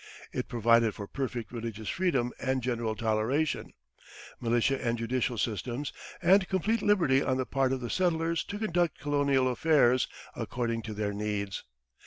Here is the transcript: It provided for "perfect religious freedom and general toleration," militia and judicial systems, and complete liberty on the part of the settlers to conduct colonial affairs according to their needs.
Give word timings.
It 0.33 0.47
provided 0.47 0.95
for 0.95 1.05
"perfect 1.05 1.51
religious 1.51 1.87
freedom 1.87 2.33
and 2.41 2.63
general 2.63 2.95
toleration," 2.95 3.71
militia 4.39 4.83
and 4.83 4.97
judicial 4.97 5.37
systems, 5.37 5.93
and 6.23 6.47
complete 6.49 6.81
liberty 6.81 7.21
on 7.21 7.37
the 7.37 7.45
part 7.45 7.71
of 7.71 7.81
the 7.81 7.89
settlers 7.91 8.43
to 8.45 8.57
conduct 8.57 8.97
colonial 8.99 9.47
affairs 9.47 10.07
according 10.35 10.81
to 10.81 10.95
their 10.95 11.13
needs. 11.13 11.65